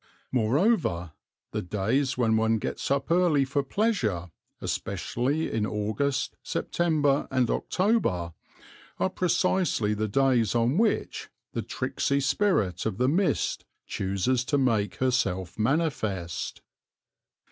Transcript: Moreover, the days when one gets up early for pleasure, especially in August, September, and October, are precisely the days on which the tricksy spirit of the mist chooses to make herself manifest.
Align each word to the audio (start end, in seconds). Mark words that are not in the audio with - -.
Moreover, 0.31 1.11
the 1.51 1.61
days 1.61 2.17
when 2.17 2.35
one 2.35 2.57
gets 2.57 2.89
up 2.89 3.11
early 3.11 3.45
for 3.45 3.61
pleasure, 3.61 4.31
especially 4.59 5.51
in 5.51 5.63
August, 5.63 6.35
September, 6.41 7.27
and 7.29 7.51
October, 7.51 8.33
are 8.97 9.11
precisely 9.11 9.93
the 9.93 10.07
days 10.07 10.55
on 10.55 10.79
which 10.79 11.29
the 11.53 11.61
tricksy 11.61 12.19
spirit 12.19 12.87
of 12.87 12.97
the 12.97 13.07
mist 13.07 13.63
chooses 13.85 14.43
to 14.45 14.57
make 14.57 14.95
herself 14.95 15.59
manifest. 15.59 16.63